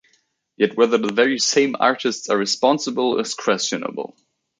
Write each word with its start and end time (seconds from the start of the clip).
Yet 0.57 0.75
whether 0.75 0.97
the 0.97 1.13
very 1.13 1.37
same 1.37 1.75
artists 1.79 2.27
are 2.27 2.37
responsible 2.39 3.19
is 3.19 3.35
questionable. 3.35 4.15